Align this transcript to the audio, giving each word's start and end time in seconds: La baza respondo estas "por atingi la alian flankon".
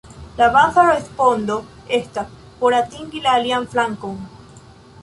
La 0.37 0.45
baza 0.53 0.85
respondo 0.87 1.57
estas 1.99 2.33
"por 2.63 2.79
atingi 2.79 3.23
la 3.29 3.37
alian 3.43 3.71
flankon". 3.77 4.19